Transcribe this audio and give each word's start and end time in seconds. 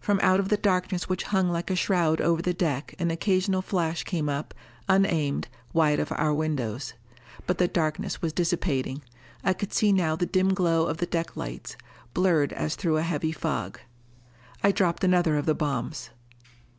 From 0.00 0.20
out 0.22 0.38
of 0.38 0.50
the 0.50 0.58
darkness 0.58 1.08
which 1.08 1.22
hung 1.32 1.48
like 1.48 1.70
a 1.70 1.76
shroud 1.76 2.20
over 2.20 2.42
the 2.42 2.52
deck 2.52 2.94
an 2.98 3.10
occasional 3.10 3.62
flash 3.62 4.04
came 4.04 4.28
up, 4.28 4.52
unaimed, 4.86 5.48
wide 5.72 5.98
of 5.98 6.12
our 6.12 6.34
windows. 6.34 6.92
But 7.46 7.56
the 7.56 7.66
darkness 7.66 8.20
was 8.20 8.34
dissipating. 8.34 9.00
I 9.42 9.54
could 9.54 9.72
see 9.72 9.92
now 9.94 10.14
the 10.14 10.26
dim 10.26 10.52
glow 10.52 10.84
of 10.86 10.98
the 10.98 11.06
deck 11.06 11.38
lights, 11.38 11.74
blurred 12.12 12.52
as 12.52 12.74
through 12.76 12.98
a 12.98 13.02
heavy 13.02 13.32
fog. 13.32 13.80
I 14.62 14.72
dropped 14.72 15.02
another 15.04 15.38
of 15.38 15.46
the 15.46 15.54
bombs. 15.54 16.10